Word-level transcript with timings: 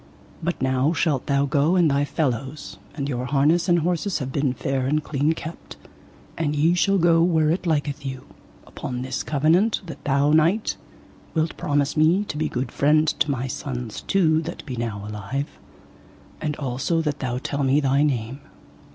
But 0.41 0.59
now 0.63 0.93
shalt 0.93 1.27
thou 1.27 1.45
go 1.45 1.75
and 1.75 1.91
thy 1.91 2.05
fellows, 2.05 2.79
and 2.95 3.07
your 3.07 3.25
harness 3.25 3.69
and 3.69 3.77
horses 3.77 4.17
have 4.17 4.31
been 4.31 4.51
fair 4.51 4.87
and 4.87 5.03
clean 5.03 5.33
kept, 5.33 5.77
and 6.35 6.55
ye 6.55 6.73
shall 6.73 6.97
go 6.97 7.21
where 7.21 7.51
it 7.51 7.67
liketh 7.67 8.03
you, 8.03 8.25
upon 8.65 9.03
this 9.03 9.21
covenant, 9.21 9.81
that 9.85 10.03
thou, 10.03 10.31
knight, 10.31 10.75
wilt 11.35 11.55
promise 11.55 11.95
me 11.95 12.23
to 12.29 12.37
be 12.37 12.49
good 12.49 12.71
friend 12.71 13.09
to 13.19 13.29
my 13.29 13.45
sons 13.45 14.01
two 14.01 14.41
that 14.41 14.65
be 14.65 14.75
now 14.75 15.05
alive, 15.07 15.59
and 16.41 16.55
also 16.55 17.03
that 17.03 17.19
thou 17.19 17.37
tell 17.37 17.61
me 17.61 17.79
thy 17.79 18.01
name. 18.01 18.39